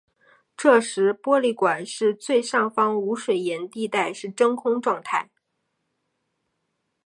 [0.57, 1.83] 这时玻璃管
[2.19, 5.29] 最上方无水银地带是真空状态。